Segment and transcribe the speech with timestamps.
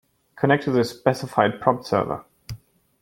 [0.35, 2.25] Connect to the specified prompt server.